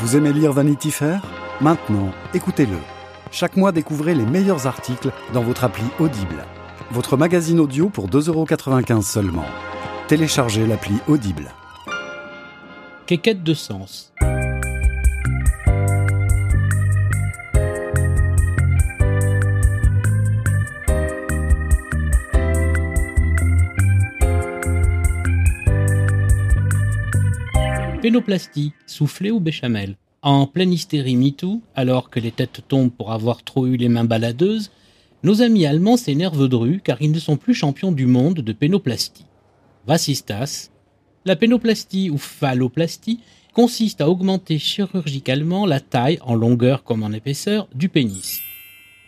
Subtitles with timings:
[0.00, 1.20] Vous aimez lire Vanity Fair?
[1.60, 2.78] Maintenant, écoutez-le.
[3.30, 6.46] Chaque mois, découvrez les meilleurs articles dans votre appli Audible.
[6.90, 9.44] Votre magazine audio pour 2,95€ seulement.
[10.08, 11.50] Téléchargez l'appli Audible.
[13.04, 14.14] Quéquette de sens.
[28.02, 33.42] Pénoplastie, soufflé ou béchamel En pleine hystérie MeToo, alors que les têtes tombent pour avoir
[33.42, 34.70] trop eu les mains baladeuses,
[35.22, 39.26] nos amis allemands s'énervent dru car ils ne sont plus champions du monde de pénoplastie.
[39.86, 40.70] Vassistas.
[41.26, 43.20] La pénoplastie ou phalloplastie
[43.52, 48.40] consiste à augmenter chirurgicalement la taille en longueur comme en épaisseur du pénis.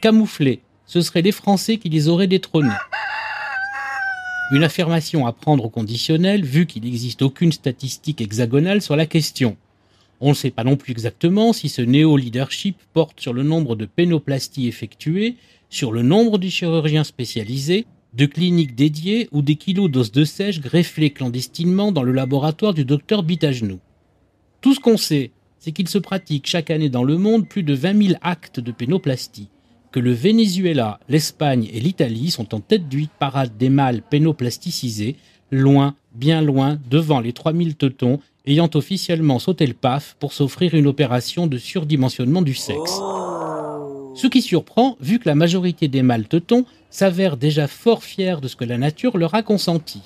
[0.00, 2.70] Camouflé, ce seraient les Français qui les auraient détrônés.
[4.50, 9.58] Une affirmation à prendre au conditionnel, vu qu'il n'existe aucune statistique hexagonale sur la question.
[10.22, 13.84] On ne sait pas non plus exactement si ce néo-leadership porte sur le nombre de
[13.84, 15.36] pénoplasties effectuées,
[15.68, 20.60] sur le nombre de chirurgiens spécialisés, de cliniques dédiées ou des kilos d'os de sèche
[20.60, 23.80] greffés clandestinement dans le laboratoire du docteur Bitagenou.
[24.62, 27.74] Tout ce qu'on sait, c'est qu'il se pratique chaque année dans le monde plus de
[27.74, 29.50] 20 000 actes de pénoplastie
[29.90, 35.16] que le Venezuela, l'Espagne et l'Italie sont en tête d'huile parade des mâles pénoplasticisés,
[35.50, 40.86] loin, bien loin, devant les 3000 teutons ayant officiellement sauté le paf pour s'offrir une
[40.86, 43.00] opération de surdimensionnement du sexe.
[44.14, 48.48] Ce qui surprend, vu que la majorité des mâles teutons s'avèrent déjà fort fiers de
[48.48, 50.00] ce que la nature leur a consenti.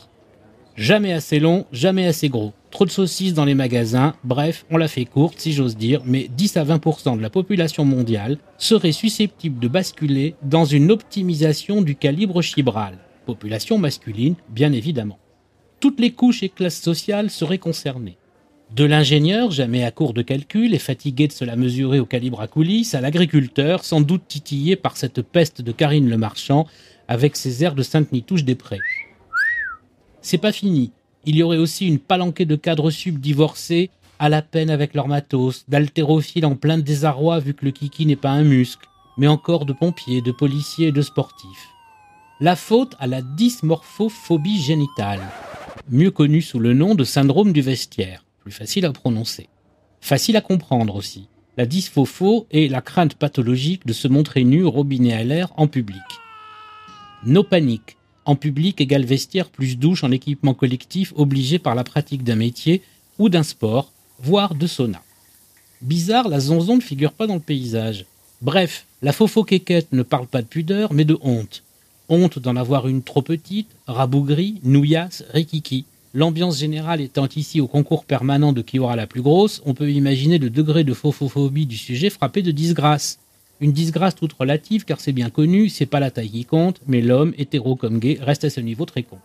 [0.77, 2.52] Jamais assez long, jamais assez gros.
[2.73, 6.27] Trop de saucisses dans les magasins, bref, on l'a fait courte si j'ose dire, mais
[6.34, 11.97] 10 à 20% de la population mondiale serait susceptible de basculer dans une optimisation du
[11.97, 12.97] calibre chibral.
[13.27, 15.19] Population masculine, bien évidemment.
[15.81, 18.17] Toutes les couches et classes sociales seraient concernées.
[18.75, 22.41] De l'ingénieur, jamais à court de calcul et fatigué de se la mesurer au calibre
[22.41, 26.67] à coulisses, à l'agriculteur, sans doute titillé par cette peste de Karine le Marchand,
[27.07, 28.80] avec ses airs de Sainte-Nitouche des Prés.
[30.23, 30.91] C'est pas fini.
[31.24, 35.08] Il y aurait aussi une palanquée de cadres sub divorcés, à la peine avec leur
[35.08, 38.88] matos, d'haltérophiles en plein désarroi vu que le kiki n'est pas un muscle,
[39.18, 41.68] mais encore de pompiers, de policiers et de sportifs.
[42.40, 45.20] La faute à la dysmorphophobie génitale,
[45.90, 49.48] mieux connue sous le nom de syndrome du vestiaire, plus facile à prononcer.
[50.00, 51.28] Facile à comprendre aussi.
[51.56, 56.02] La dysphopho est la crainte pathologique de se montrer nu robinet à l'air en public.
[57.24, 62.24] No panique, en public égale vestiaire plus douche en équipement collectif obligé par la pratique
[62.24, 62.83] d'un métier
[63.18, 65.02] ou d'un sport, voire de sauna.
[65.80, 68.06] Bizarre, la zonzon ne figure pas dans le paysage.
[68.40, 71.64] Bref, la fofo-quéquette ne parle pas de pudeur, mais de honte.
[72.08, 75.84] Honte d'en avoir une trop petite, rabougrie, nouillasse, rikiki.
[76.14, 79.90] L'ambiance générale étant ici au concours permanent de qui aura la plus grosse, on peut
[79.90, 83.18] imaginer le degré de fofophobie du sujet frappé de disgrâce.
[83.62, 87.00] Une disgrâce toute relative, car c'est bien connu, c'est pas la taille qui compte, mais
[87.00, 89.20] l'homme, hétéro comme gay, reste à ce niveau très con.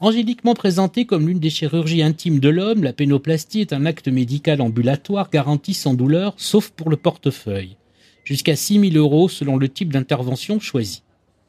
[0.00, 4.60] Angéliquement présentée comme l'une des chirurgies intimes de l'homme, la pénoplastie est un acte médical
[4.60, 7.78] ambulatoire garanti sans douleur, sauf pour le portefeuille.
[8.22, 11.02] Jusqu'à 6 000 euros selon le type d'intervention choisi.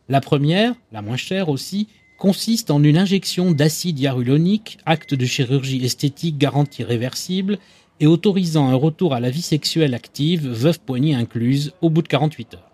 [0.07, 5.83] La première, la moins chère aussi, consiste en une injection d'acide hyaluronique, acte de chirurgie
[5.83, 7.59] esthétique garantie réversible,
[8.00, 12.07] et autorisant un retour à la vie sexuelle active, veuve poignée incluse, au bout de
[12.07, 12.72] 48 heures.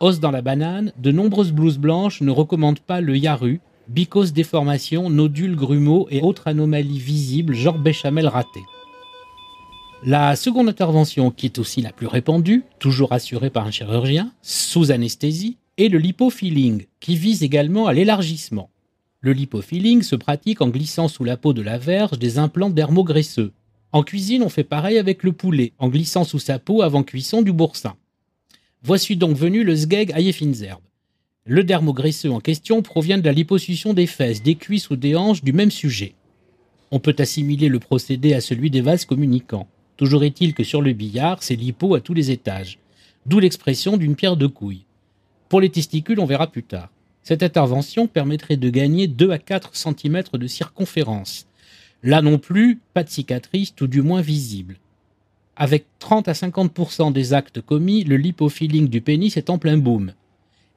[0.00, 5.10] Os dans la banane, de nombreuses blouses blanches ne recommandent pas le yaru, bicose déformation,
[5.10, 8.60] nodules grumeaux et autres anomalies visibles, genre béchamel raté.
[10.02, 14.90] La seconde intervention, qui est aussi la plus répandue, toujours assurée par un chirurgien, sous
[14.90, 18.70] anesthésie, est le lipofilling, qui vise également à l'élargissement.
[19.20, 23.52] Le lipofilling se pratique en glissant sous la peau de la verge des implants dermograisseux,
[23.92, 27.42] en cuisine, on fait pareil avec le poulet, en glissant sous sa peau avant cuisson
[27.42, 27.96] du boursin.
[28.82, 30.82] Voici donc venu le sgeg Finzerbe.
[31.44, 35.42] Le dermograisseux en question provient de la liposuction des fesses, des cuisses ou des hanches
[35.42, 36.14] du même sujet.
[36.92, 39.66] On peut assimiler le procédé à celui des vases communicants.
[39.96, 42.78] Toujours est-il que sur le billard, c'est lipo à tous les étages.
[43.26, 44.84] D'où l'expression d'une pierre de couille.
[45.48, 46.90] Pour les testicules, on verra plus tard.
[47.22, 51.46] Cette intervention permettrait de gagner 2 à 4 cm de circonférence,
[52.02, 54.78] Là non plus, pas de cicatrice, tout du moins visible.
[55.56, 60.14] Avec 30 à 50% des actes commis, le lipofilling du pénis est en plein boom.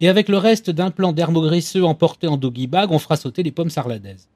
[0.01, 3.69] Et avec le reste d'implants dermograisseux emportés en doggy bag, on fera sauter les pommes
[3.69, 4.27] sarladaises.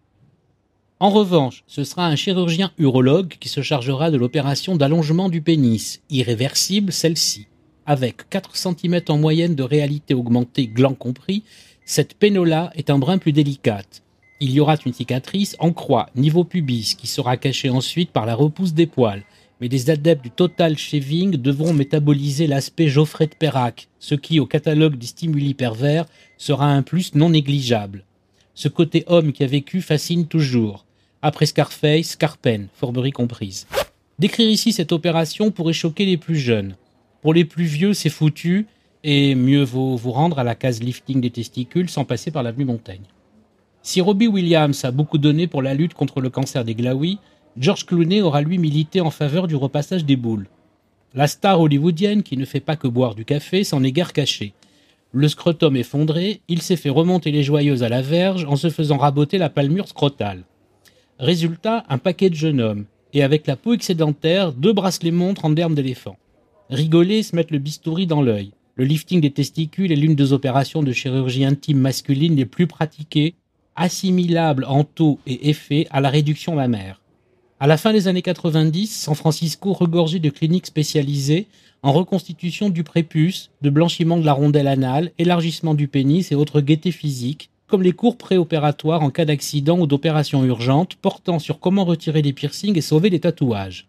[1.02, 6.02] En revanche, ce sera un chirurgien urologue qui se chargera de l'opération d'allongement du pénis,
[6.10, 7.48] irréversible celle-ci.
[7.86, 11.44] Avec 4 cm en moyenne de réalité augmentée, gland compris,
[11.84, 14.04] cette pénola est un brin plus délicate
[14.40, 18.36] il y aura une cicatrice en croix, niveau pubis, qui sera cachée ensuite par la
[18.36, 19.24] repousse des poils,
[19.60, 24.46] mais des adeptes du total shaving devront métaboliser l'aspect Geoffrey de Perrac, ce qui, au
[24.46, 26.06] catalogue des stimuli pervers,
[26.38, 28.04] sera un plus non négligeable.
[28.54, 30.86] Ce côté homme qui a vécu fascine toujours.
[31.22, 33.68] Après Scarface, Scarpen, forberie comprise.
[34.20, 36.76] Décrire ici cette opération pourrait choquer les plus jeunes.
[37.22, 38.68] Pour les plus vieux, c'est foutu,
[39.04, 42.66] et mieux vaut vous rendre à la case lifting des testicules sans passer par l'avenue
[42.66, 43.06] Montaigne.
[43.88, 47.20] Si Robbie Williams a beaucoup donné pour la lutte contre le cancer des glaouis,
[47.56, 50.50] George Clooney aura lui milité en faveur du repassage des boules.
[51.14, 54.52] La star hollywoodienne, qui ne fait pas que boire du café, s'en est guère cachée.
[55.14, 58.98] Le scrotum effondré, il s'est fait remonter les joyeuses à la verge en se faisant
[58.98, 60.44] raboter la palmure scrotale.
[61.18, 65.50] Résultat, un paquet de jeunes hommes, et avec la peau excédentaire, deux bracelets montres en
[65.50, 66.18] derme d'éléphant.
[66.70, 68.52] Rigoler, se mettre le bistouri dans l'œil.
[68.76, 73.36] Le lifting des testicules est l'une des opérations de chirurgie intime masculine les plus pratiquées,
[73.78, 77.00] assimilable en taux et effet à la réduction mammaire.
[77.60, 81.48] À la fin des années 90, San Francisco regorgeait de cliniques spécialisées
[81.82, 86.62] en reconstitution du prépuce, de blanchiment de la rondelle anale, élargissement du pénis et autres
[86.62, 91.86] gaietés physiques, comme les cours préopératoires en cas d'accident ou d'opération urgente portant sur comment
[91.86, 93.88] retirer les piercings et sauver les tatouages.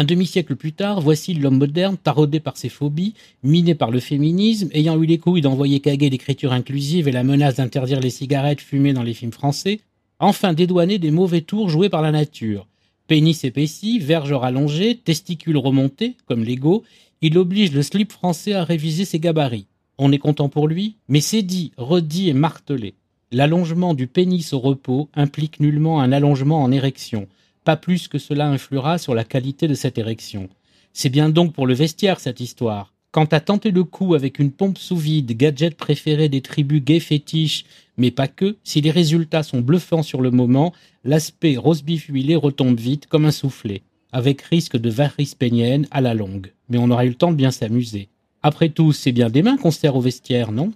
[0.00, 4.68] Un demi-siècle plus tard, voici l'homme moderne, taraudé par ses phobies, miné par le féminisme,
[4.72, 8.92] ayant eu les couilles d'envoyer caguer l'écriture inclusive et la menace d'interdire les cigarettes fumées
[8.92, 9.80] dans les films français,
[10.20, 12.68] enfin dédouané des mauvais tours joués par la nature.
[13.08, 16.84] Pénis épaissi, verge rallongée, testicules remontés, comme l'ego,
[17.20, 19.66] il oblige le slip français à réviser ses gabarits.
[19.98, 22.94] On est content pour lui, mais c'est dit, redit et martelé.
[23.32, 27.26] L'allongement du pénis au repos implique nullement un allongement en érection,
[27.76, 30.48] plus que cela influera sur la qualité de cette érection.
[30.92, 32.92] C'est bien donc pour le vestiaire cette histoire.
[33.10, 37.00] Quant à tenter le coup avec une pompe sous vide, gadget préféré des tribus gay
[37.00, 37.64] fétiches,
[37.96, 40.74] mais pas que, si les résultats sont bluffants sur le moment,
[41.04, 43.82] l'aspect rose huilé retombe vite comme un soufflet,
[44.12, 46.52] avec risque de varice pénienne à la longue.
[46.68, 48.08] Mais on aura eu le temps de bien s'amuser.
[48.42, 50.72] Après tout, c'est bien des mains qu'on sert au vestiaire, non?